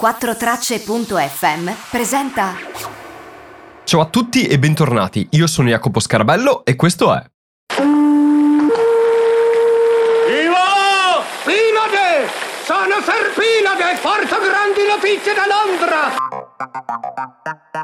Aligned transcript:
4Tracce.fm 0.00 1.70
presenta. 1.88 2.56
Ciao 3.84 4.00
a 4.00 4.06
tutti 4.06 4.44
e 4.44 4.58
bentornati, 4.58 5.28
io 5.30 5.46
sono 5.46 5.68
Jacopo 5.68 6.00
Scarabello 6.00 6.64
e 6.64 6.74
questo 6.74 7.14
è. 7.14 7.22
Ivo! 10.26 11.22
Pinade! 11.44 12.28
Sono 12.64 12.96
Serpinade 13.04 14.00
porto 14.02 14.36
grandi 14.40 14.80
notizie 14.88 15.32
da 15.32 15.44
Londra! 15.46 16.10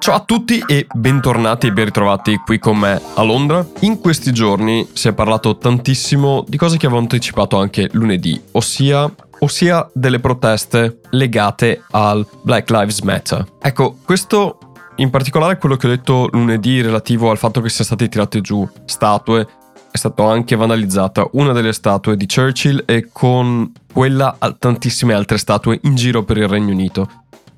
Ciao 0.01 0.15
a 0.15 0.21
tutti 0.21 0.65
e 0.67 0.87
bentornati 0.93 1.69
e 1.69 1.73
ben 1.73 1.85
ritrovati 1.85 2.39
qui 2.39 2.59
con 2.59 2.77
me 2.79 3.01
a 3.15 3.23
Londra. 3.23 3.65
In 3.81 4.01
questi 4.01 4.33
giorni 4.33 4.89
si 4.95 5.07
è 5.07 5.13
parlato 5.13 5.59
tantissimo 5.59 6.45
di 6.49 6.57
cose 6.57 6.77
che 6.77 6.87
avevo 6.87 7.01
anticipato 7.03 7.57
anche 7.57 7.89
lunedì, 7.93 8.43
ossia 8.53 9.09
ossia 9.41 9.89
delle 9.93 10.21
proteste 10.21 11.01
legate 11.11 11.83
al 11.91 12.27
Black 12.43 12.71
Lives 12.71 13.01
Matter. 13.01 13.47
Ecco, 13.61 13.97
questo 14.05 14.59
in 14.97 15.11
particolare 15.11 15.59
quello 15.59 15.77
che 15.77 15.87
ho 15.87 15.91
detto 15.91 16.29
lunedì 16.33 16.81
relativo 16.83 17.31
al 17.31 17.39
fatto 17.39 17.61
che 17.61 17.69
siano 17.69 17.85
state 17.85 18.09
tirate 18.09 18.41
giù 18.41 18.69
statue, 18.85 19.47
è 19.91 19.97
stata 19.97 20.25
anche 20.25 20.57
vandalizzata 20.57 21.27
una 21.33 21.53
delle 21.53 21.73
statue 21.73 22.17
di 22.17 22.27
Churchill 22.27 22.85
e 22.87 23.09
con 23.11 23.73
quella 23.93 24.37
tantissime 24.59 25.15
altre 25.15 25.39
statue 25.39 25.81
in 25.83 25.95
giro 25.97 26.23
per 26.23 26.37
il 26.37 26.49
Regno 26.49 26.73
Unito. 26.73 27.09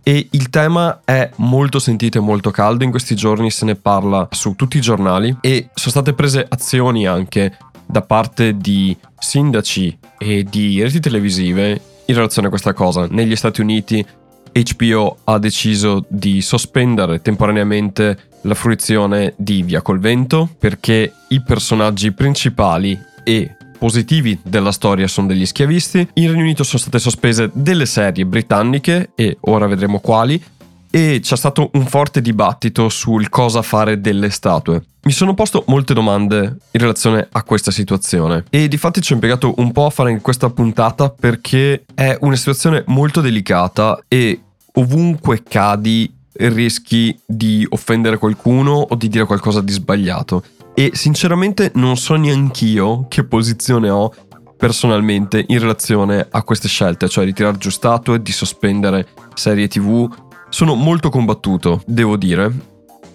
E 0.05 0.29
il 0.31 0.51
tema 0.51 1.03
è 1.05 1.31
molto 1.37 1.79
sentito 1.79 2.19
e 2.19 2.21
molto 2.21 2.51
caldo, 2.51 2.85
in 2.85 2.91
questi 2.91 3.15
giorni 3.15 3.51
se 3.51 3.65
ne 3.65 3.77
parla 3.77 4.27
su 4.31 4.55
tutti 4.55 4.79
i 4.79 4.81
giornali 4.81 5.37
e 5.41 5.69
sono 5.75 5.91
state 5.91 6.13
prese 6.13 6.45
azioni 6.49 7.07
anche 7.07 7.57
da 7.93 8.01
parte 8.01 8.57
di 8.57 8.97
sindaci 9.19 9.99
e 10.19 10.45
di 10.45 10.83
reti 10.83 10.99
televisive 10.99 11.81
in 12.07 12.15
relazione 12.15 12.47
a 12.47 12.51
questa 12.51 12.73
cosa. 12.73 13.07
Negli 13.09 13.37
Stati 13.37 13.61
Uniti 13.61 14.05
HBO 14.53 15.19
ha 15.25 15.39
deciso 15.39 16.05
di 16.09 16.41
sospendere 16.41 17.21
temporaneamente 17.21 18.31
la 18.43 18.55
fruizione 18.55 19.35
di 19.37 19.63
Via 19.63 19.83
col 19.83 20.01
Vento 20.01 20.49
perché 20.59 21.13
i 21.29 21.43
personaggi 21.43 22.13
principali 22.13 22.99
e 23.25 23.57
positivi 23.79 24.39
della 24.43 24.73
storia 24.73 25.07
sono 25.07 25.27
degli 25.27 25.45
schiavisti. 25.45 26.09
In 26.15 26.31
Regno 26.31 26.43
Unito 26.43 26.65
sono 26.65 26.81
state 26.81 26.99
sospese 26.99 27.51
delle 27.53 27.87
serie 27.87 28.25
britanniche 28.25 29.11
e 29.15 29.37
ora 29.41 29.67
vedremo 29.67 30.01
quali 30.01 30.43
e 30.91 31.21
c'è 31.23 31.37
stato 31.37 31.71
un 31.75 31.87
forte 31.87 32.23
dibattito 32.23 32.89
sul 32.89 33.29
cosa 33.29 33.61
fare 33.61 34.01
delle 34.01 34.31
statue. 34.31 34.83
Mi 35.05 35.11
sono 35.11 35.35
posto 35.35 35.65
molte 35.67 35.95
domande 35.95 36.59
in 36.71 36.81
relazione 36.81 37.27
a 37.33 37.43
questa 37.43 37.73
situazione 37.73 38.45
e 38.51 38.69
di 38.69 38.77
fatti 38.77 39.03
ci 39.03 39.11
ho 39.11 39.15
impiegato 39.17 39.53
un 39.57 39.73
po' 39.73 39.87
a 39.87 39.91
fare 39.91 40.17
questa 40.21 40.49
puntata 40.49 41.11
perché 41.11 41.85
è 41.93 42.17
una 42.21 42.37
situazione 42.37 42.85
molto 42.87 43.21
delicata 43.21 43.99
e 44.07 44.41
ovunque 44.75 45.43
cadi 45.43 46.09
rischi 46.35 47.19
di 47.27 47.67
offendere 47.71 48.17
qualcuno 48.17 48.75
o 48.75 48.95
di 48.95 49.09
dire 49.09 49.25
qualcosa 49.25 49.61
di 49.61 49.73
sbagliato. 49.73 50.45
E 50.73 50.93
sinceramente 50.95 51.73
non 51.75 51.97
so 51.97 52.15
neanch'io 52.15 53.07
che 53.09 53.25
posizione 53.25 53.91
ho 53.91 54.15
personalmente 54.57 55.45
in 55.49 55.59
relazione 55.59 56.25
a 56.31 56.45
queste 56.45 56.69
scelte, 56.69 57.09
cioè 57.09 57.25
di 57.25 57.33
tirare 57.33 57.59
giù 57.59 57.71
statue, 57.71 58.23
di 58.23 58.31
sospendere 58.31 59.09
serie 59.35 59.67
tv 59.67 60.09
sono 60.49 60.77
molto 60.77 61.11
combattuto, 61.11 61.83
devo 61.87 62.17
dire. 62.17 62.71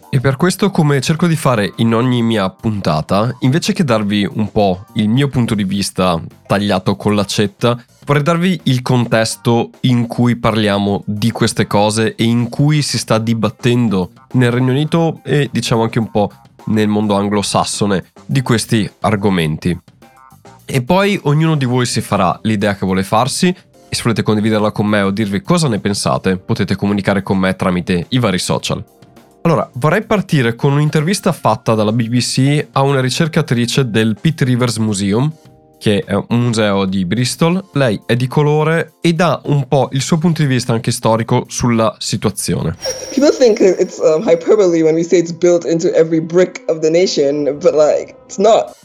E 0.09 0.21
per 0.21 0.37
questo, 0.37 0.71
come 0.71 1.01
cerco 1.01 1.27
di 1.27 1.35
fare 1.35 1.73
in 1.77 1.93
ogni 1.93 2.23
mia 2.23 2.49
puntata, 2.49 3.35
invece 3.41 3.73
che 3.73 3.83
darvi 3.83 4.27
un 4.35 4.51
po' 4.51 4.85
il 4.93 5.09
mio 5.09 5.27
punto 5.27 5.53
di 5.53 5.65
vista 5.65 6.19
tagliato 6.47 6.95
con 6.95 7.13
l'accetta, 7.13 7.77
vorrei 8.05 8.23
darvi 8.23 8.61
il 8.63 8.81
contesto 8.81 9.71
in 9.81 10.07
cui 10.07 10.37
parliamo 10.37 11.03
di 11.05 11.31
queste 11.31 11.67
cose 11.67 12.15
e 12.15 12.23
in 12.23 12.47
cui 12.47 12.81
si 12.81 12.97
sta 12.97 13.17
dibattendo 13.17 14.11
nel 14.33 14.49
Regno 14.49 14.71
Unito 14.71 15.19
e 15.23 15.49
diciamo 15.51 15.83
anche 15.83 15.99
un 15.99 16.09
po' 16.09 16.31
nel 16.67 16.87
mondo 16.87 17.15
anglosassone 17.15 18.05
di 18.25 18.41
questi 18.41 18.89
argomenti. 19.01 19.77
E 20.65 20.81
poi 20.83 21.19
ognuno 21.23 21.55
di 21.55 21.65
voi 21.65 21.85
si 21.85 21.99
farà 21.99 22.39
l'idea 22.43 22.75
che 22.75 22.85
vuole 22.85 23.03
farsi 23.03 23.47
e 23.47 23.95
se 23.95 24.01
volete 24.03 24.23
condividerla 24.23 24.71
con 24.71 24.85
me 24.85 25.01
o 25.01 25.11
dirvi 25.11 25.41
cosa 25.41 25.67
ne 25.67 25.79
pensate, 25.79 26.37
potete 26.37 26.75
comunicare 26.75 27.21
con 27.23 27.37
me 27.37 27.55
tramite 27.55 28.05
i 28.09 28.19
vari 28.19 28.39
social. 28.39 28.83
Allora, 29.41 29.69
vorrei 29.73 30.03
partire 30.03 30.55
con 30.55 30.73
un'intervista 30.73 31.31
fatta 31.31 31.73
dalla 31.73 31.91
BBC 31.91 32.67
a 32.73 32.81
una 32.81 32.99
ricercatrice 32.99 33.89
del 33.89 34.17
Pitt 34.19 34.41
Rivers 34.41 34.77
Museum, 34.77 35.31
che 35.79 36.03
è 36.05 36.13
un 36.13 36.39
museo 36.41 36.85
di 36.85 37.05
Bristol. 37.05 37.63
Lei 37.73 38.01
è 38.05 38.15
di 38.15 38.27
colore 38.27 38.93
e 38.99 39.13
dà 39.13 39.39
un 39.45 39.67
po' 39.67 39.89
il 39.91 40.01
suo 40.01 40.17
punto 40.17 40.41
di 40.41 40.47
vista 40.47 40.73
anche 40.73 40.91
storico 40.91 41.45
sulla 41.47 41.95
situazione. 41.99 42.75
People 43.13 43.31
think 43.31 43.59
it's 43.59 43.99
um, 43.99 44.27
hyperbole 44.27 44.81
when 44.81 44.95
we 44.95 45.03
say 45.03 45.19
it's 45.19 45.31
built 45.31 45.65
into 45.65 45.87
every 45.93 46.19
brick 46.19 46.63
of 46.67 46.79
the 46.79 46.89
nation, 46.89 47.57
but 47.59 47.73
like 47.73 48.15
it's 48.25 48.37
not. 48.37 48.75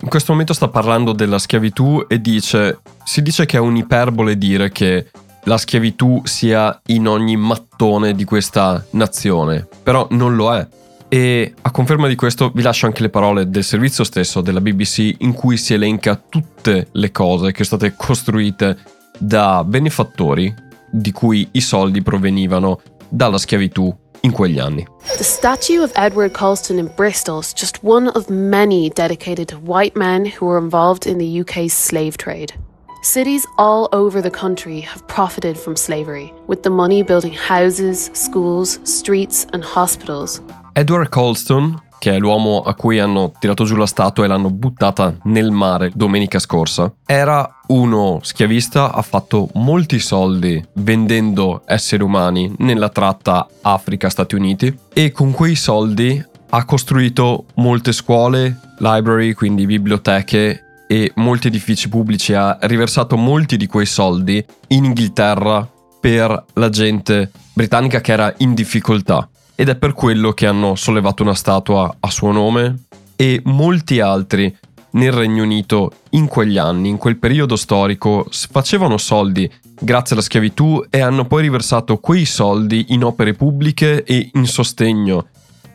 In 0.00 0.08
questo 0.08 0.30
momento 0.30 0.52
sta 0.52 0.68
parlando 0.68 1.12
della 1.12 1.38
schiavitù 1.38 2.04
e 2.06 2.20
dice, 2.20 2.80
si 3.04 3.20
dice 3.20 3.46
che 3.46 3.56
è 3.56 3.60
un'iperbole 3.60 4.38
dire 4.38 4.70
che 4.70 5.06
la 5.48 5.58
schiavitù 5.58 6.20
sia 6.24 6.80
in 6.86 7.08
ogni 7.08 7.36
mattone 7.36 8.14
di 8.14 8.24
questa 8.24 8.84
nazione, 8.90 9.66
però 9.82 10.06
non 10.10 10.36
lo 10.36 10.54
è. 10.54 10.66
E 11.08 11.54
a 11.62 11.70
conferma 11.70 12.06
di 12.06 12.14
questo 12.14 12.52
vi 12.54 12.60
lascio 12.60 12.84
anche 12.84 13.00
le 13.00 13.08
parole 13.08 13.48
del 13.48 13.64
servizio 13.64 14.04
stesso 14.04 14.42
della 14.42 14.60
BBC 14.60 15.16
in 15.20 15.32
cui 15.32 15.56
si 15.56 15.72
elenca 15.72 16.22
tutte 16.28 16.88
le 16.92 17.10
cose 17.10 17.50
che 17.50 17.64
sono 17.64 17.80
state 17.80 17.94
costruite 17.96 18.76
da 19.18 19.64
benefattori 19.64 20.54
di 20.90 21.10
cui 21.10 21.48
i 21.52 21.62
soldi 21.62 22.02
provenivano 22.02 22.80
dalla 23.08 23.38
schiavitù 23.38 23.92
in 24.20 24.32
quegli 24.32 24.58
anni. 24.58 24.86
The 25.16 25.24
statue 25.24 25.78
of 25.78 25.92
Edward 25.94 26.32
Colston 26.32 26.78
in 26.78 26.90
Bristol 26.94 27.40
is 27.40 27.54
just 27.54 27.78
one 27.82 28.10
of 28.14 28.28
many 28.28 28.90
dedicated 28.90 29.48
to 29.48 29.56
white 29.56 29.96
men 29.96 30.26
who 30.26 30.46
were 30.46 30.60
involved 30.60 31.06
in 31.06 31.16
the 31.16 31.40
UK's 31.40 31.72
slave 31.72 32.16
trade. 32.16 32.52
Cities 33.00 33.46
all 33.56 33.88
over 33.92 34.20
the 34.20 34.30
country 34.30 34.80
have 34.80 35.06
profited 35.06 35.56
from 35.56 35.76
slavery, 35.76 36.32
with 36.46 36.62
the 36.62 36.70
money 36.70 37.02
building 37.02 37.32
houses, 37.32 38.10
schools, 38.12 38.80
streets, 38.82 39.46
and 39.52 39.64
hospitals. 39.64 40.42
Edward 40.72 41.08
Colston 41.08 41.80
che 41.98 42.14
è 42.14 42.18
l'uomo 42.18 42.62
a 42.62 42.74
cui 42.74 43.00
hanno 43.00 43.32
tirato 43.38 43.64
giù 43.64 43.74
la 43.74 43.86
statua 43.86 44.24
e 44.24 44.28
l'hanno 44.28 44.50
buttata 44.50 45.16
nel 45.24 45.50
mare 45.50 45.90
domenica 45.94 46.38
scorsa, 46.38 46.92
era 47.04 47.60
uno 47.68 48.20
schiavista, 48.22 48.92
ha 48.92 49.02
fatto 49.02 49.48
molti 49.54 49.98
soldi 49.98 50.64
vendendo 50.74 51.62
esseri 51.66 52.02
umani 52.02 52.54
nella 52.58 52.88
tratta 52.88 53.48
Africa-Stati 53.60 54.34
Uniti 54.36 54.78
e 54.92 55.10
con 55.10 55.32
quei 55.32 55.56
soldi 55.56 56.24
ha 56.50 56.64
costruito 56.64 57.46
molte 57.56 57.92
scuole, 57.92 58.60
library, 58.78 59.34
quindi 59.34 59.66
biblioteche 59.66 60.62
e 60.88 61.12
molti 61.16 61.48
edifici 61.48 61.88
pubblici, 61.88 62.32
ha 62.32 62.58
riversato 62.62 63.16
molti 63.16 63.58
di 63.58 63.66
quei 63.66 63.86
soldi 63.86 64.44
in 64.68 64.86
Inghilterra 64.86 65.68
per 66.00 66.44
la 66.54 66.68
gente 66.70 67.30
britannica 67.52 68.00
che 68.00 68.12
era 68.12 68.34
in 68.38 68.54
difficoltà. 68.54 69.28
Ed 69.54 69.68
è 69.68 69.76
per 69.76 69.92
quello 69.92 70.32
che 70.32 70.46
hanno 70.46 70.74
sollevato 70.74 71.22
una 71.22 71.34
statua 71.34 71.94
a 72.00 72.10
suo 72.10 72.32
nome 72.32 72.84
e 73.16 73.42
molti 73.44 74.00
altri 74.00 74.56
nel 74.92 75.12
Regno 75.12 75.42
Unito 75.42 75.92
in 76.10 76.26
quegli 76.26 76.56
anni, 76.56 76.88
in 76.88 76.96
quel 76.96 77.18
periodo 77.18 77.56
storico, 77.56 78.26
facevano 78.30 78.96
soldi 78.96 79.50
grazie 79.78 80.14
alla 80.14 80.24
schiavitù 80.24 80.84
e 80.88 81.00
hanno 81.00 81.26
poi 81.26 81.42
riversato 81.42 81.98
quei 81.98 82.24
soldi 82.24 82.86
in 82.88 83.04
opere 83.04 83.34
pubbliche 83.34 84.02
e 84.04 84.30
in 84.32 84.46
sostegno 84.46 85.26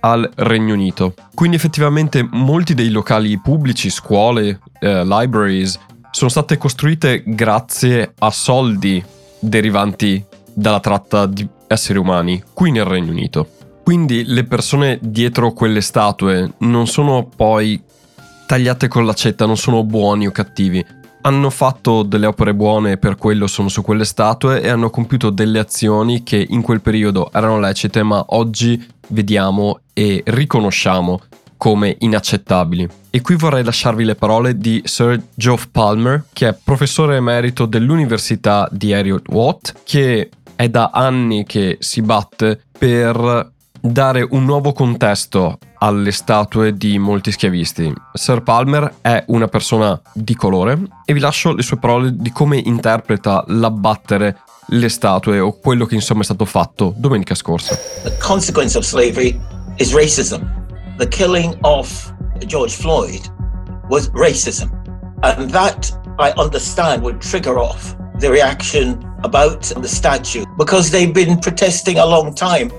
al 0.05 0.29
Regno 0.35 0.73
Unito. 0.73 1.13
Quindi 1.33 1.55
effettivamente 1.55 2.27
molti 2.31 2.73
dei 2.73 2.89
locali 2.89 3.39
pubblici, 3.39 3.89
scuole, 3.89 4.59
eh, 4.79 5.05
libraries, 5.05 5.79
sono 6.11 6.29
state 6.29 6.57
costruite 6.57 7.23
grazie 7.25 8.13
a 8.19 8.29
soldi 8.29 9.03
derivanti 9.39 10.23
dalla 10.53 10.79
tratta 10.79 11.25
di 11.25 11.47
esseri 11.67 11.97
umani 11.97 12.41
qui 12.53 12.71
nel 12.71 12.85
Regno 12.85 13.11
Unito. 13.11 13.47
Quindi 13.83 14.23
le 14.25 14.45
persone 14.45 15.00
dietro 15.01 15.51
quelle 15.51 15.81
statue 15.81 16.53
non 16.59 16.88
sono 16.88 17.25
poi 17.25 17.81
tagliate 18.45 18.88
con 18.88 19.06
l'accetta, 19.06 19.45
non 19.45 19.57
sono 19.57 19.83
buoni 19.83 20.27
o 20.27 20.31
cattivi. 20.31 20.85
Hanno 21.21 21.49
fatto 21.49 22.03
delle 22.03 22.25
opere 22.25 22.53
buone 22.53 22.97
per 22.97 23.15
quello 23.15 23.47
sono 23.47 23.69
su 23.69 23.81
quelle 23.81 24.06
statue 24.06 24.61
e 24.61 24.69
hanno 24.69 24.89
compiuto 24.89 25.29
delle 25.29 25.59
azioni 25.59 26.23
che 26.23 26.45
in 26.49 26.61
quel 26.61 26.81
periodo 26.81 27.31
erano 27.31 27.59
lecite 27.59 28.03
ma 28.03 28.23
oggi 28.29 28.85
vediamo 29.09 29.79
e 29.94 30.21
riconosciamo 30.25 31.21
come 31.57 31.95
inaccettabili. 32.00 32.89
E 33.09 33.21
qui 33.21 33.35
vorrei 33.35 33.63
lasciarvi 33.63 34.03
le 34.03 34.15
parole 34.15 34.57
di 34.57 34.81
Sir 34.83 35.21
Geoff 35.33 35.67
Palmer, 35.71 36.25
che 36.33 36.50
è 36.50 36.57
professore 36.61 37.15
emerito 37.15 37.65
dell'Università 37.65 38.67
di 38.69 38.91
Heriot 38.91 39.29
Watt, 39.29 39.73
che 39.83 40.29
è 40.55 40.67
da 40.67 40.89
anni 40.94 41.45
che 41.45 41.77
si 41.79 42.01
batte 42.01 42.59
per 42.77 43.51
dare 43.79 44.25
un 44.29 44.45
nuovo 44.45 44.71
contesto 44.71 45.57
alle 45.79 46.11
statue 46.11 46.75
di 46.75 46.97
molti 46.97 47.31
schiavisti. 47.31 47.94
Sir 48.13 48.41
Palmer 48.41 48.95
è 49.01 49.23
una 49.27 49.47
persona 49.47 49.99
di 50.13 50.35
colore 50.35 50.79
e 51.06 51.13
vi 51.13 51.19
lascio 51.19 51.53
le 51.53 51.61
sue 51.61 51.77
parole 51.77 52.15
di 52.15 52.31
come 52.31 52.57
interpreta 52.57 53.44
l'abbattere 53.47 54.39
le 54.68 54.89
statue 54.89 55.39
o 55.39 55.57
quello 55.60 55.86
che 55.86 55.95
insomma 55.95 56.21
è 56.21 56.24
stato 56.24 56.45
fatto 56.45 56.94
domenica 56.98 57.36
scorsa. 57.36 57.75
The 58.04 58.18
consequence 58.18 58.77
of 58.77 58.83
slavery 58.83 59.39
is 59.77 59.94
racism. 59.94 60.42
The 60.98 61.07
killing 61.07 61.57
of 61.62 62.13
George 62.45 62.75
Floyd 62.75 63.21
was 63.89 64.10
racism. 64.13 64.69
And 65.21 65.50
that 65.51 65.98
I 66.19 66.31
understand 66.36 67.01
would 67.01 67.19
trigger 67.19 67.57
off 67.57 67.95
the 68.19 68.30
reaction 68.30 68.98
about 69.24 69.74
the 69.81 69.88
statue 69.88 70.44
because 70.57 70.89
they've 70.92 71.13
been 71.13 71.39
protesting 71.39 71.98
a 71.98 72.06
long 72.06 72.33
time. 72.36 72.71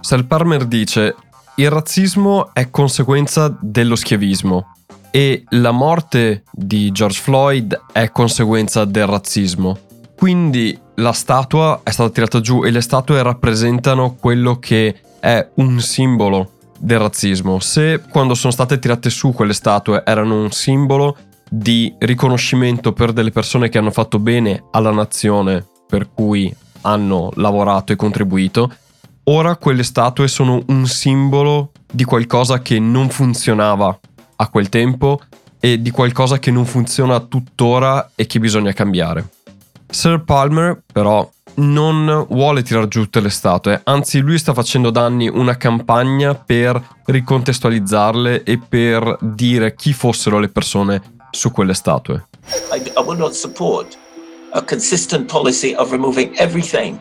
Sal 0.00 0.24
Palmer 0.24 0.64
dice: 0.64 1.14
Il 1.56 1.70
razzismo 1.70 2.50
è 2.52 2.70
conseguenza 2.70 3.56
dello 3.60 3.96
schiavismo 3.96 4.74
e 5.10 5.44
la 5.50 5.70
morte 5.70 6.42
di 6.52 6.90
George 6.92 7.18
Floyd 7.18 7.80
è 7.92 8.10
conseguenza 8.10 8.84
del 8.84 9.06
razzismo. 9.06 9.78
Quindi 10.16 10.78
la 10.96 11.12
statua 11.12 11.80
è 11.82 11.90
stata 11.90 12.10
tirata 12.10 12.40
giù 12.40 12.64
e 12.64 12.70
le 12.70 12.80
statue 12.80 13.22
rappresentano 13.22 14.16
quello 14.18 14.58
che 14.58 15.00
è 15.20 15.46
un 15.56 15.80
simbolo 15.80 16.52
del 16.78 16.98
razzismo. 16.98 17.60
Se 17.60 18.02
quando 18.08 18.34
sono 18.34 18.52
state 18.52 18.78
tirate 18.78 19.10
su 19.10 19.32
quelle 19.32 19.52
statue 19.52 20.02
erano 20.04 20.40
un 20.40 20.50
simbolo 20.50 21.16
di 21.48 21.94
riconoscimento 21.98 22.92
per 22.92 23.12
delle 23.12 23.30
persone 23.30 23.68
che 23.68 23.78
hanno 23.78 23.90
fatto 23.90 24.18
bene 24.18 24.64
alla 24.70 24.90
nazione 24.90 25.64
per 25.86 26.08
cui 26.12 26.54
hanno 26.82 27.30
lavorato 27.34 27.92
e 27.92 27.96
contribuito, 27.96 28.72
ora 29.24 29.56
quelle 29.56 29.82
statue 29.82 30.28
sono 30.28 30.62
un 30.68 30.86
simbolo 30.86 31.72
di 31.90 32.04
qualcosa 32.04 32.60
che 32.60 32.78
non 32.78 33.10
funzionava 33.10 33.98
a 34.36 34.48
quel 34.48 34.68
tempo 34.68 35.20
e 35.60 35.80
di 35.80 35.90
qualcosa 35.90 36.38
che 36.38 36.50
non 36.50 36.64
funziona 36.64 37.20
tuttora 37.20 38.12
e 38.14 38.26
che 38.26 38.38
bisogna 38.38 38.72
cambiare. 38.72 39.28
Sir 39.96 40.22
Palmer 40.24 40.82
però 40.92 41.26
non 41.54 42.26
vuole 42.28 42.62
tirar 42.62 42.86
giù 42.86 43.04
tutte 43.04 43.20
le 43.20 43.30
statue, 43.30 43.80
anzi 43.82 44.20
lui 44.20 44.36
sta 44.36 44.52
facendo 44.52 44.90
danni 44.90 45.26
una 45.26 45.56
campagna 45.56 46.34
per 46.34 46.78
ricontestualizzarle 47.06 48.42
e 48.42 48.58
per 48.58 49.16
dire 49.22 49.74
chi 49.74 49.94
fossero 49.94 50.38
le 50.38 50.48
persone 50.48 51.00
su 51.30 51.50
quelle 51.50 51.72
statue. 51.72 52.26
I, 52.74 52.92
I 52.94 53.02
will 53.02 53.16
not 53.16 53.32
support 53.32 53.96
a 54.50 54.60
consistent 54.60 55.32
policy 55.32 55.74
of 55.74 55.90
removing 55.90 56.34
everything 56.36 57.00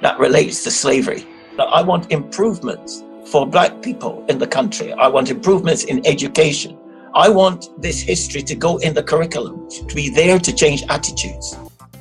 that 0.00 0.16
relates 0.20 0.62
to 0.62 0.70
slavery. 0.70 1.26
I 1.58 1.82
want 1.82 2.12
improvements 2.12 3.02
for 3.24 3.44
black 3.44 3.80
people 3.80 4.22
in 4.28 4.38
the 4.38 4.46
country. 4.46 4.92
I 4.92 5.08
want 5.08 5.30
improvements 5.30 5.82
in 5.82 6.00
education. 6.04 6.78
I 7.12 7.28
want 7.28 7.70
this 7.82 8.00
history 8.00 8.44
to 8.44 8.54
go 8.54 8.78
in 8.78 8.94
the 8.94 9.02
curriculum, 9.02 9.66
to 9.88 9.94
be 9.96 10.10
there 10.10 10.38
to 10.38 10.52
change 10.52 10.84
attitudes. 10.88 11.56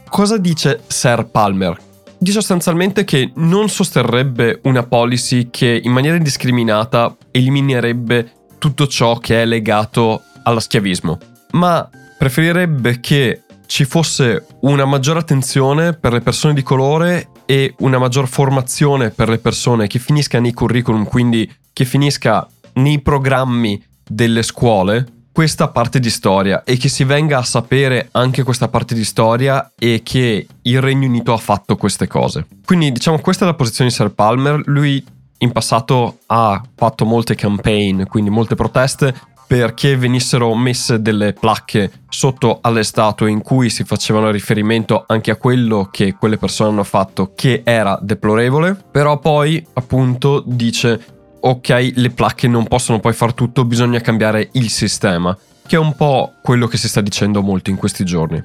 Cosa 0.09 0.37
dice 0.37 0.81
Sir 0.87 1.27
Palmer? 1.27 1.77
Dice 2.17 2.33
sostanzialmente 2.33 3.05
che 3.05 3.31
non 3.35 3.69
sosterrebbe 3.69 4.59
una 4.63 4.83
policy 4.83 5.49
che 5.49 5.79
in 5.81 5.91
maniera 5.91 6.17
indiscriminata 6.17 7.15
eliminerebbe 7.31 8.31
tutto 8.57 8.87
ciò 8.87 9.19
che 9.19 9.43
è 9.43 9.45
legato 9.45 10.23
allo 10.43 10.59
schiavismo, 10.59 11.17
ma 11.51 11.87
preferirebbe 12.17 12.99
che 12.99 13.43
ci 13.67 13.85
fosse 13.85 14.47
una 14.61 14.83
maggiore 14.83 15.19
attenzione 15.19 15.93
per 15.93 16.11
le 16.11 16.21
persone 16.21 16.53
di 16.53 16.63
colore 16.63 17.29
e 17.45 17.75
una 17.79 17.99
maggior 17.99 18.27
formazione 18.27 19.11
per 19.11 19.29
le 19.29 19.37
persone 19.37 19.87
che 19.87 19.99
finisca 19.99 20.39
nei 20.39 20.53
curriculum, 20.53 21.05
quindi 21.05 21.49
che 21.71 21.85
finisca 21.85 22.45
nei 22.73 22.99
programmi 22.99 23.81
delle 24.05 24.41
scuole 24.41 25.05
questa 25.39 25.69
parte 25.69 26.01
di 26.01 26.09
storia 26.09 26.63
e 26.65 26.75
che 26.75 26.89
si 26.89 27.05
venga 27.05 27.37
a 27.37 27.43
sapere 27.43 28.09
anche 28.11 28.43
questa 28.43 28.67
parte 28.67 28.93
di 28.93 29.05
storia 29.05 29.71
e 29.79 30.01
che 30.03 30.45
il 30.63 30.81
Regno 30.81 31.07
Unito 31.07 31.31
ha 31.31 31.37
fatto 31.37 31.77
queste 31.77 32.07
cose. 32.07 32.45
Quindi 32.65 32.91
diciamo 32.91 33.19
questa 33.19 33.45
è 33.45 33.47
la 33.47 33.53
posizione 33.53 33.89
di 33.89 33.95
Sir 33.95 34.11
Palmer, 34.11 34.61
lui 34.65 35.01
in 35.37 35.51
passato 35.53 36.17
ha 36.25 36.61
fatto 36.75 37.05
molte 37.05 37.35
campaign, 37.35 38.03
quindi 38.03 38.29
molte 38.29 38.55
proteste 38.55 39.15
perché 39.47 39.95
venissero 39.95 40.53
messe 40.55 41.01
delle 41.01 41.31
placche 41.31 41.89
sotto 42.09 42.57
alle 42.61 42.83
statue 42.83 43.29
in 43.31 43.41
cui 43.41 43.69
si 43.69 43.85
facevano 43.85 44.31
riferimento 44.31 45.05
anche 45.07 45.31
a 45.31 45.37
quello 45.37 45.87
che 45.89 46.15
quelle 46.15 46.37
persone 46.37 46.71
hanno 46.71 46.83
fatto 46.83 47.31
che 47.33 47.61
era 47.63 47.97
deplorevole, 48.01 48.75
però 48.91 49.19
poi 49.19 49.65
appunto 49.75 50.43
dice 50.45 51.18
ok, 51.39 51.91
le 51.95 52.09
placche 52.09 52.47
non 52.47 52.67
possono 52.67 52.99
poi 52.99 53.13
far 53.13 53.33
tutto, 53.33 53.65
bisogna 53.65 53.99
cambiare 54.01 54.49
il 54.53 54.69
sistema, 54.69 55.37
che 55.65 55.75
è 55.75 55.79
un 55.79 55.95
po' 55.95 56.33
quello 56.41 56.67
che 56.67 56.77
si 56.77 56.87
sta 56.87 57.01
dicendo 57.01 57.41
molto 57.41 57.69
in 57.69 57.75
questi 57.75 58.03
giorni. 58.03 58.43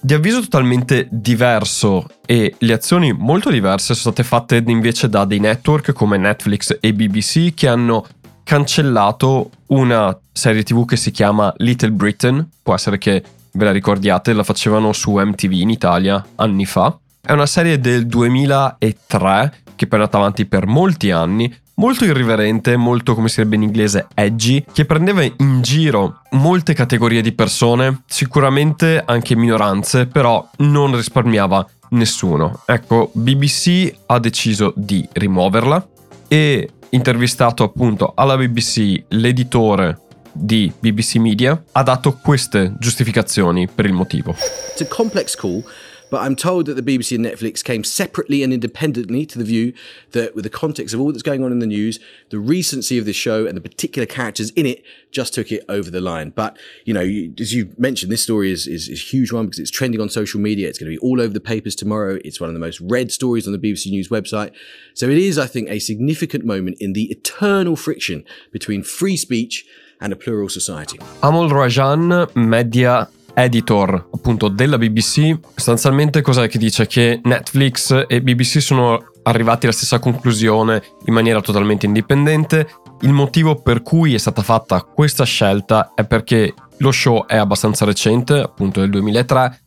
Di 0.00 0.14
avviso 0.14 0.40
totalmente 0.40 1.08
diverso 1.10 2.06
e 2.24 2.54
le 2.58 2.72
azioni 2.72 3.12
molto 3.12 3.50
diverse 3.50 3.94
sono 3.94 4.12
state 4.14 4.22
fatte 4.22 4.62
invece 4.64 5.08
da 5.08 5.24
dei 5.24 5.40
network 5.40 5.92
come 5.92 6.16
Netflix 6.16 6.76
e 6.80 6.94
BBC 6.94 7.52
che 7.52 7.66
hanno 7.66 8.06
cancellato 8.44 9.50
una 9.66 10.16
serie 10.32 10.62
tv 10.62 10.86
che 10.86 10.96
si 10.96 11.10
chiama 11.10 11.52
Little 11.56 11.90
Britain, 11.90 12.48
può 12.62 12.74
essere 12.74 12.96
che 12.96 13.22
ve 13.52 13.64
la 13.64 13.72
ricordiate, 13.72 14.32
la 14.32 14.44
facevano 14.44 14.92
su 14.92 15.16
MTV 15.16 15.52
in 15.52 15.70
Italia 15.70 16.24
anni 16.36 16.64
fa. 16.64 16.96
È 17.20 17.32
una 17.32 17.46
serie 17.46 17.80
del 17.80 18.06
2003 18.06 19.52
che 19.74 19.86
è 19.86 19.94
andata 19.94 20.16
avanti 20.16 20.46
per 20.46 20.66
molti 20.66 21.10
anni, 21.10 21.54
molto 21.78 22.04
irriverente, 22.04 22.76
molto 22.76 23.14
come 23.14 23.28
si 23.28 23.36
direbbe 23.36 23.56
in 23.56 23.62
inglese 23.62 24.06
edgy, 24.14 24.64
che 24.72 24.84
prendeva 24.84 25.22
in 25.22 25.60
giro 25.62 26.20
molte 26.32 26.74
categorie 26.74 27.22
di 27.22 27.32
persone, 27.32 28.02
sicuramente 28.06 29.02
anche 29.04 29.34
minoranze, 29.34 30.06
però 30.06 30.48
non 30.58 30.94
risparmiava 30.94 31.66
nessuno. 31.90 32.62
Ecco, 32.66 33.10
BBC 33.12 33.92
ha 34.06 34.18
deciso 34.18 34.72
di 34.76 35.08
rimuoverla 35.12 35.88
e 36.28 36.70
intervistato 36.90 37.64
appunto 37.64 38.12
alla 38.14 38.36
BBC 38.36 39.04
l'editore 39.08 40.00
di 40.32 40.72
BBC 40.78 41.16
Media 41.16 41.60
ha 41.72 41.82
dato 41.82 42.18
queste 42.22 42.74
giustificazioni 42.78 43.66
per 43.66 43.86
il 43.86 43.92
motivo. 43.92 44.32
It's 44.32 44.80
a 44.80 44.86
complex 44.86 45.34
call 45.34 45.64
But 46.10 46.22
I'm 46.22 46.36
told 46.36 46.66
that 46.66 46.74
the 46.74 46.82
BBC 46.82 47.14
and 47.14 47.24
Netflix 47.24 47.62
came 47.62 47.84
separately 47.84 48.42
and 48.42 48.52
independently 48.52 49.26
to 49.26 49.38
the 49.38 49.44
view 49.44 49.72
that, 50.12 50.34
with 50.34 50.44
the 50.44 50.50
context 50.50 50.94
of 50.94 51.00
all 51.00 51.12
that's 51.12 51.22
going 51.22 51.44
on 51.44 51.52
in 51.52 51.58
the 51.58 51.66
news, 51.66 51.98
the 52.30 52.38
recency 52.38 52.98
of 52.98 53.04
the 53.04 53.12
show 53.12 53.46
and 53.46 53.56
the 53.56 53.60
particular 53.60 54.06
characters 54.06 54.50
in 54.50 54.66
it 54.66 54.82
just 55.10 55.34
took 55.34 55.52
it 55.52 55.64
over 55.68 55.90
the 55.90 56.00
line. 56.00 56.30
But, 56.30 56.58
you 56.84 56.94
know, 56.94 57.02
as 57.40 57.52
you 57.52 57.74
mentioned, 57.78 58.10
this 58.12 58.22
story 58.22 58.50
is, 58.50 58.66
is, 58.66 58.88
is 58.88 59.00
a 59.00 59.04
huge 59.04 59.32
one 59.32 59.46
because 59.46 59.58
it's 59.58 59.70
trending 59.70 60.00
on 60.00 60.08
social 60.08 60.40
media. 60.40 60.68
It's 60.68 60.78
going 60.78 60.90
to 60.90 60.98
be 60.98 61.06
all 61.06 61.20
over 61.20 61.32
the 61.32 61.40
papers 61.40 61.74
tomorrow. 61.74 62.18
It's 62.24 62.40
one 62.40 62.48
of 62.48 62.54
the 62.54 62.60
most 62.60 62.80
read 62.80 63.12
stories 63.12 63.46
on 63.46 63.52
the 63.52 63.58
BBC 63.58 63.90
News 63.90 64.08
website. 64.08 64.52
So 64.94 65.08
it 65.08 65.18
is, 65.18 65.38
I 65.38 65.46
think, 65.46 65.68
a 65.68 65.78
significant 65.78 66.44
moment 66.44 66.76
in 66.80 66.92
the 66.92 67.10
eternal 67.10 67.76
friction 67.76 68.24
between 68.52 68.82
free 68.82 69.16
speech 69.16 69.66
and 70.00 70.12
a 70.12 70.16
plural 70.16 70.48
society. 70.48 70.98
Amol 71.22 71.50
Rajan, 71.50 72.34
media 72.36 73.08
editor 73.38 74.08
appunto 74.12 74.48
della 74.48 74.78
BBC, 74.78 75.38
sostanzialmente 75.54 76.22
cos'è 76.22 76.48
che 76.48 76.58
dice? 76.58 76.86
Che 76.88 77.20
Netflix 77.22 78.04
e 78.08 78.20
BBC 78.20 78.60
sono 78.60 79.12
arrivati 79.22 79.66
alla 79.66 79.74
stessa 79.74 80.00
conclusione 80.00 80.82
in 81.04 81.14
maniera 81.14 81.40
totalmente 81.40 81.86
indipendente. 81.86 82.68
Il 83.02 83.12
motivo 83.12 83.54
per 83.62 83.82
cui 83.82 84.14
è 84.14 84.18
stata 84.18 84.42
fatta 84.42 84.82
questa 84.82 85.24
scelta 85.24 85.92
è 85.94 86.04
perché 86.04 86.52
lo 86.78 86.90
show 86.90 87.26
è 87.26 87.36
abbastanza 87.36 87.84
recente, 87.84 88.38
appunto 88.40 88.80
del 88.80 88.90
2003, 88.90 89.60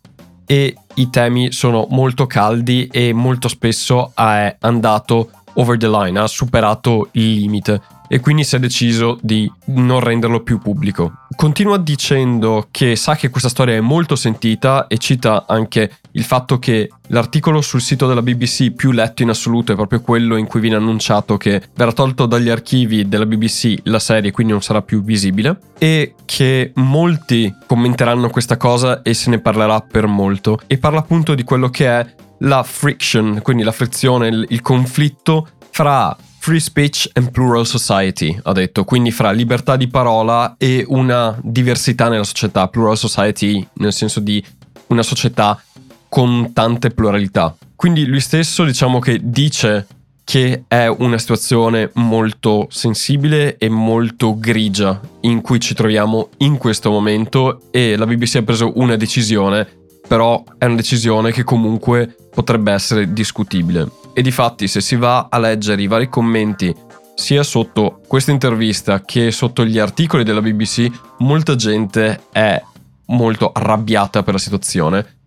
e 0.45 0.75
i 0.95 1.09
temi 1.09 1.53
sono 1.53 1.87
molto 1.89 2.27
caldi 2.27 2.87
e 2.91 3.13
molto 3.13 3.47
spesso 3.47 4.11
è 4.13 4.53
andato 4.59 5.29
over 5.53 5.77
the 5.77 5.87
line, 5.87 6.19
ha 6.19 6.27
superato 6.27 7.07
il 7.13 7.33
limite 7.33 7.81
e 8.13 8.19
quindi 8.19 8.43
si 8.43 8.57
è 8.57 8.59
deciso 8.59 9.17
di 9.21 9.49
non 9.67 10.01
renderlo 10.01 10.41
più 10.41 10.59
pubblico. 10.59 11.13
Continua 11.33 11.77
dicendo 11.77 12.67
che 12.69 12.97
sa 12.97 13.15
che 13.15 13.29
questa 13.29 13.47
storia 13.47 13.75
è 13.75 13.79
molto 13.79 14.17
sentita 14.17 14.87
e 14.87 14.97
cita 14.97 15.45
anche 15.47 15.99
il 16.11 16.25
fatto 16.25 16.59
che 16.59 16.89
l'articolo 17.07 17.61
sul 17.61 17.79
sito 17.79 18.07
della 18.07 18.21
BBC 18.21 18.71
più 18.71 18.91
letto 18.91 19.23
in 19.23 19.29
assoluto 19.29 19.71
è 19.71 19.75
proprio 19.75 20.01
quello 20.01 20.35
in 20.35 20.45
cui 20.45 20.59
viene 20.59 20.75
annunciato 20.75 21.37
che 21.37 21.61
verrà 21.73 21.93
tolto 21.93 22.25
dagli 22.25 22.49
archivi 22.49 23.07
della 23.07 23.25
BBC 23.25 23.75
la 23.83 23.99
serie, 23.99 24.31
quindi 24.31 24.51
non 24.51 24.61
sarà 24.61 24.81
più 24.81 25.01
visibile 25.01 25.57
e 25.77 26.15
che 26.25 26.73
molti 26.75 27.55
commenteranno 27.65 28.29
questa 28.29 28.57
cosa 28.57 29.03
e 29.03 29.13
se 29.13 29.29
ne 29.29 29.39
parlerà 29.39 29.79
per 29.79 30.07
molto 30.07 30.59
e 30.67 30.77
parla 30.77 30.99
appunto 30.99 31.33
di 31.33 31.45
quello 31.45 31.69
che 31.69 31.87
è 31.87 32.05
la 32.39 32.61
friction, 32.63 33.39
quindi 33.41 33.63
la 33.63 33.71
frizione, 33.71 34.27
il, 34.27 34.61
conflitto 34.61 35.47
fra 35.69 36.13
Free 36.43 36.59
speech 36.59 37.07
and 37.13 37.29
plural 37.29 37.67
society, 37.67 38.35
ha 38.41 38.51
detto, 38.51 38.83
quindi 38.83 39.11
fra 39.11 39.29
libertà 39.29 39.75
di 39.75 39.87
parola 39.87 40.55
e 40.57 40.83
una 40.87 41.39
diversità 41.43 42.09
nella 42.09 42.23
società, 42.23 42.67
plural 42.67 42.97
society 42.97 43.63
nel 43.73 43.93
senso 43.93 44.19
di 44.19 44.43
una 44.87 45.03
società 45.03 45.61
con 46.09 46.51
tante 46.51 46.89
pluralità. 46.89 47.55
Quindi 47.75 48.07
lui 48.07 48.19
stesso 48.19 48.63
diciamo 48.63 48.97
che 48.97 49.19
dice 49.21 49.85
che 50.23 50.63
è 50.67 50.87
una 50.87 51.19
situazione 51.19 51.91
molto 51.93 52.65
sensibile 52.71 53.57
e 53.57 53.69
molto 53.69 54.35
grigia 54.39 54.99
in 55.21 55.41
cui 55.41 55.59
ci 55.59 55.75
troviamo 55.75 56.29
in 56.37 56.57
questo 56.57 56.89
momento 56.89 57.61
e 57.69 57.95
la 57.95 58.07
BBC 58.07 58.37
ha 58.37 58.41
preso 58.41 58.71
una 58.77 58.95
decisione 58.95 59.67
però 60.07 60.43
è 60.57 60.65
una 60.65 60.75
decisione 60.75 61.31
che 61.31 61.43
comunque 61.43 62.13
potrebbe 62.33 62.73
essere 62.73 63.13
discutibile. 63.13 63.87
E 64.13 64.21
di 64.21 64.31
fatti 64.31 64.67
se 64.67 64.81
si 64.81 64.95
va 64.95 65.27
a 65.29 65.37
leggere 65.39 65.81
i 65.81 65.87
vari 65.87 66.09
commenti 66.09 66.75
sia 67.15 67.43
sotto 67.43 68.01
questa 68.07 68.31
intervista 68.31 69.01
che 69.01 69.31
sotto 69.31 69.63
gli 69.63 69.77
articoli 69.77 70.23
della 70.23 70.41
BBC, 70.41 70.89
molta 71.19 71.55
gente 71.55 72.23
è 72.31 72.61
molto 73.07 73.51
arrabbiata 73.51 74.23
per 74.23 74.33
la 74.33 74.39
situazione 74.39 75.17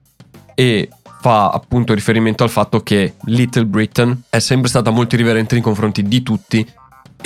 e 0.55 0.89
fa 1.21 1.49
appunto 1.49 1.95
riferimento 1.95 2.43
al 2.43 2.51
fatto 2.51 2.83
che 2.83 3.15
Little 3.25 3.65
Britain 3.65 4.25
è 4.29 4.39
sempre 4.39 4.69
stata 4.69 4.91
molto 4.91 5.15
irriverente 5.15 5.55
nei 5.55 5.63
confronti 5.63 6.03
di 6.03 6.23
tutti 6.23 6.67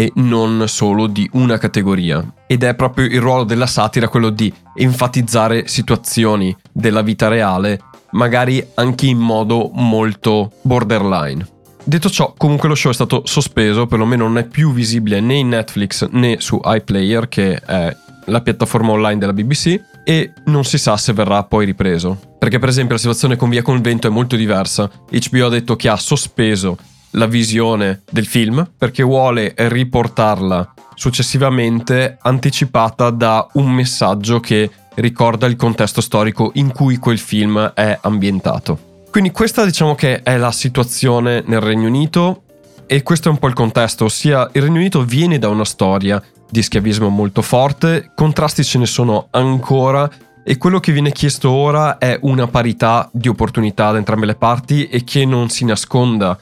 e 0.01 0.13
non 0.15 0.63
solo 0.69 1.09
di 1.09 1.29
una 1.33 1.59
categoria. 1.59 2.25
Ed 2.47 2.63
è 2.63 2.77
proprio 2.77 3.07
il 3.07 3.21
ruolo 3.21 3.43
della 3.43 3.67
satira 3.67 4.07
quello 4.07 4.31
di 4.31 4.53
enfatizzare 4.77 5.67
situazioni 5.67 6.57
della 6.71 7.03
vita 7.03 7.27
reale, 7.27 7.81
magari 8.13 8.65
anche 8.75 9.07
in 9.07 9.19
modo 9.19 9.73
molto 9.75 10.53
borderline. 10.63 11.45
Detto 11.83 12.09
ciò, 12.11 12.33
comunque 12.37 12.69
lo 12.69 12.77
show 12.77 12.93
è 12.93 12.95
stato 12.95 13.23
sospeso, 13.25 13.87
perlomeno 13.87 14.29
non 14.29 14.39
è 14.39 14.47
più 14.47 14.73
visibile 14.73 15.19
né 15.19 15.35
in 15.35 15.49
Netflix 15.49 16.07
né 16.11 16.37
su 16.39 16.61
iPlayer, 16.63 17.29
che 17.29 17.57
è 17.57 17.97
la 18.27 18.41
piattaforma 18.41 18.93
online 18.93 19.19
della 19.19 19.33
BBC, 19.33 19.81
e 20.05 20.33
non 20.45 20.63
si 20.63 20.79
sa 20.79 20.97
se 20.97 21.13
verrà 21.13 21.43
poi 21.43 21.65
ripreso. 21.65 22.17
Perché 22.39 22.61
per 22.61 22.69
esempio 22.69 22.95
la 22.95 23.01
situazione 23.01 23.35
con 23.35 23.49
Via 23.49 23.63
Convento 23.63 24.07
è 24.07 24.11
molto 24.11 24.37
diversa. 24.37 24.89
HBO 25.11 25.47
ha 25.47 25.51
detto 25.51 25.75
che 25.75 25.89
ha 25.89 25.97
sospeso 25.97 26.79
la 27.13 27.27
visione 27.27 28.03
del 28.11 28.27
film 28.27 28.69
perché 28.77 29.03
vuole 29.03 29.55
riportarla 29.57 30.75
successivamente 30.95 32.19
anticipata 32.21 33.11
da 33.11 33.47
un 33.53 33.71
messaggio 33.71 34.41
che 34.41 34.71
ricorda 34.97 35.47
il 35.47 35.57
contesto 35.57 36.01
storico 36.01 36.51
in 36.55 36.73
cui 36.73 36.97
quel 36.97 37.19
film 37.19 37.73
è 37.75 37.99
ambientato. 38.03 38.87
Quindi 39.11 39.31
questa 39.31 39.65
diciamo 39.65 39.95
che 39.95 40.23
è 40.23 40.37
la 40.37 40.53
situazione 40.53 41.43
nel 41.47 41.61
Regno 41.61 41.87
Unito 41.87 42.43
e 42.87 43.03
questo 43.03 43.29
è 43.29 43.33
un 43.33 43.39
po' 43.39 43.47
il 43.47 43.55
contesto, 43.55 44.07
ossia 44.07 44.49
il 44.53 44.63
Regno 44.63 44.79
Unito 44.79 45.05
viene 45.05 45.39
da 45.39 45.49
una 45.49 45.65
storia 45.65 46.23
di 46.51 46.63
schiavismo 46.63 47.09
molto 47.09 47.43
forte, 47.43 48.11
contrasti 48.15 48.65
ce 48.65 48.79
ne 48.79 48.87
sono 48.87 49.29
ancora 49.31 50.11
e 50.43 50.57
quello 50.57 50.81
che 50.81 50.93
viene 50.93 51.13
chiesto 51.13 51.51
ora 51.51 51.99
è 51.99 52.19
una 52.23 52.47
parità 52.49 53.09
di 53.13 53.29
opportunità 53.29 53.93
da 53.93 53.99
entrambe 53.99 54.27
le 54.27 54.35
parti 54.35 54.89
e 54.89 55.05
che 55.05 55.25
non 55.25 55.51
si 55.51 55.65
nasconda 55.65 56.39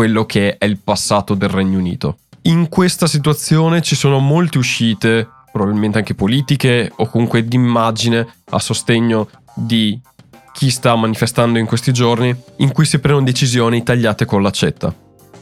quello 0.00 0.24
che 0.24 0.56
è 0.56 0.64
il 0.64 0.78
passato 0.78 1.34
del 1.34 1.50
Regno 1.50 1.76
Unito. 1.76 2.20
In 2.44 2.70
questa 2.70 3.06
situazione 3.06 3.82
ci 3.82 3.94
sono 3.94 4.18
molte 4.18 4.56
uscite, 4.56 5.28
probabilmente 5.52 5.98
anche 5.98 6.14
politiche 6.14 6.90
o 6.96 7.06
comunque 7.06 7.44
d'immagine 7.44 8.26
a 8.48 8.58
sostegno 8.58 9.28
di 9.52 10.00
chi 10.54 10.70
sta 10.70 10.96
manifestando 10.96 11.58
in 11.58 11.66
questi 11.66 11.92
giorni, 11.92 12.34
in 12.56 12.72
cui 12.72 12.86
si 12.86 12.98
prendono 12.98 13.26
decisioni 13.26 13.82
tagliate 13.82 14.24
con 14.24 14.40
l'accetta. 14.40 14.90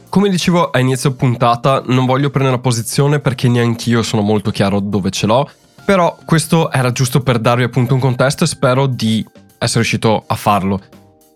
Come 0.09 0.27
dicevo 0.27 0.71
a 0.71 0.79
inizio 0.79 1.13
puntata, 1.13 1.81
non 1.85 2.05
voglio 2.05 2.29
prendere 2.29 2.55
una 2.55 2.61
posizione 2.61 3.21
perché 3.21 3.47
neanch'io 3.47 4.03
sono 4.03 4.21
molto 4.21 4.51
chiaro 4.51 4.81
dove 4.81 5.09
ce 5.09 5.25
l'ho, 5.25 5.49
però 5.85 6.17
questo 6.25 6.69
era 6.69 6.91
giusto 6.91 7.21
per 7.21 7.39
darvi 7.39 7.63
appunto 7.63 7.93
un 7.93 8.01
contesto 8.01 8.43
e 8.43 8.47
spero 8.47 8.87
di 8.87 9.25
essere 9.57 9.79
riuscito 9.79 10.25
a 10.27 10.35
farlo. 10.35 10.81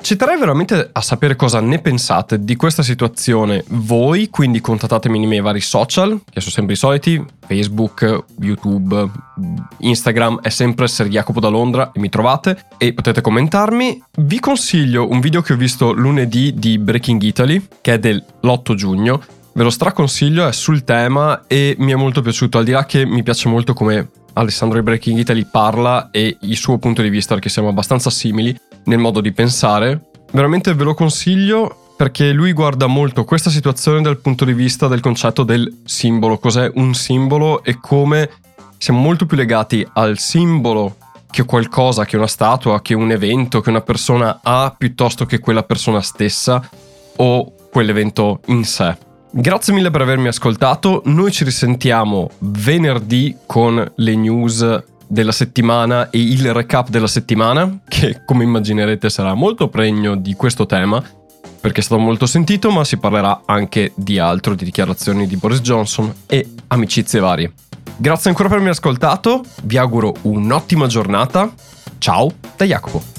Ci 0.04 0.18
terrei 0.18 0.38
veramente 0.38 0.90
a 0.92 1.00
sapere 1.00 1.38
cosa 1.38 1.62
ne 1.62 1.80
pensate 1.80 2.44
di 2.44 2.58
questa 2.58 2.84
situazione. 2.84 3.64
Voi, 3.70 4.30
quindi 4.30 4.60
contattatemi 4.60 5.18
nei 5.18 5.28
miei 5.30 5.40
vari 5.40 5.62
social, 5.62 6.20
che 6.30 6.42
sono 6.42 6.52
sempre 6.52 6.74
i 6.74 6.76
soliti, 6.76 7.26
Facebook, 7.48 8.26
YouTube, 8.42 9.10
Instagram, 9.78 10.42
è 10.42 10.50
sempre 10.50 10.90
Ser 10.90 11.08
Jacopo 11.08 11.40
da 11.40 11.48
Londra 11.48 11.94
e 11.94 12.02
mi 12.02 12.10
trovate 12.10 12.66
e 12.78 12.92
potete 12.92 13.22
commentarmi. 13.22 14.04
Vi 14.18 14.40
consiglio 14.42 15.10
un 15.10 15.22
video 15.22 15.42
che 15.42 15.54
ho 15.54 15.56
visto 15.56 15.94
lunedì 15.94 16.54
di 16.54 16.78
Breaking 16.80 17.22
Italy, 17.22 17.66
che 17.80 17.94
è 17.94 17.98
dell'8 17.98 18.74
giugno, 18.76 19.22
ve 19.54 19.64
lo 19.64 19.70
straconsiglio, 19.70 20.46
è 20.46 20.52
sul 20.52 20.84
tema 20.84 21.44
e 21.48 21.78
mi 21.80 21.94
è 21.94 21.96
molto 21.96 22.22
piaciuto, 22.22 22.58
al 22.58 22.66
di 22.66 22.72
là 22.72 22.84
che 22.86 23.06
mi 23.06 23.24
piace 23.24 23.48
molto 23.48 23.74
come 23.74 24.10
Alessandro 24.34 24.80
di 24.80 24.84
Breaking 24.84 25.18
Italy 25.18 25.48
parla 25.50 26.10
e 26.12 26.36
il 26.42 26.58
suo 26.58 26.78
punto 26.78 27.02
di 27.02 27.10
vista, 27.10 27.36
perché 27.36 27.48
siamo 27.48 27.70
abbastanza 27.70 28.10
simili 28.10 28.60
nel 28.86 29.00
modo 29.00 29.22
di 29.22 29.32
pensare. 29.32 30.10
Veramente 30.32 30.74
ve 30.74 30.84
lo 30.84 30.94
consiglio 30.94 31.94
perché 31.96 32.32
lui 32.32 32.54
guarda 32.54 32.88
molto 32.88 33.24
questa 33.24 33.50
situazione 33.50 34.02
dal 34.02 34.20
punto 34.20 34.46
di 34.46 34.54
vista 34.54 34.88
del 34.88 35.00
concetto 35.00 35.44
del 35.44 35.82
simbolo, 35.86 36.38
cos'è 36.38 36.72
un 36.76 36.94
simbolo 36.94 37.64
e 37.64 37.80
come 37.80 38.30
siamo 38.78 39.00
molto 39.00 39.26
più 39.26 39.38
legati 39.38 39.88
al 39.94 40.18
simbolo 40.18 40.98
che 41.30 41.46
qualcosa, 41.46 42.06
che 42.06 42.18
una 42.18 42.28
statua, 42.28 42.82
che 42.82 42.94
un 42.94 43.12
evento, 43.12 43.62
che 43.62 43.70
una 43.70 43.82
persona 43.82 44.42
ha, 44.44 44.74
piuttosto 44.78 45.26
che 45.26 45.40
quella 45.40 45.64
persona 45.64 46.02
stessa 46.02 46.68
o 47.16 47.54
quell'evento 47.72 48.42
in 48.48 48.64
sé. 48.66 48.96
Grazie 49.32 49.74
mille 49.74 49.90
per 49.90 50.02
avermi 50.02 50.28
ascoltato, 50.28 51.02
noi 51.06 51.32
ci 51.32 51.44
risentiamo 51.44 52.30
venerdì 52.40 53.36
con 53.48 53.92
le 53.96 54.16
news 54.16 54.84
della 55.08 55.32
settimana 55.32 56.10
e 56.10 56.20
il 56.20 56.54
recap 56.54 56.90
della 56.90 57.08
settimana, 57.08 57.80
che 57.88 58.22
come 58.26 58.44
immaginerete 58.44 59.10
sarà 59.10 59.34
molto 59.34 59.68
pregno 59.68 60.16
di 60.16 60.34
questo 60.34 60.66
tema, 60.66 61.04
perché 61.60 61.82
è 61.82 61.84
stato 61.84 62.02
molto 62.02 62.26
sentito, 62.26 62.72
ma 62.72 62.84
si 62.84 62.98
parlerà 62.98 63.44
anche 63.46 63.94
di 63.96 64.20
altro, 64.20 64.54
di 64.56 64.66
dichiarazioni 64.66 65.28
di 65.28 65.38
Boris 65.38 65.62
Johnson 65.62 66.14
e 66.28 66.50
amicizie 66.68 67.20
varie. 67.20 67.54
Grazie 67.96 68.30
ancora 68.30 68.50
per 68.50 68.58
avermi 68.58 68.76
ascoltato, 68.76 69.44
vi 69.64 69.78
auguro 69.78 70.14
un'ottima 70.24 70.88
giornata, 70.88 71.54
ciao 72.00 72.32
da 72.58 72.66
Jacopo. 72.66 73.13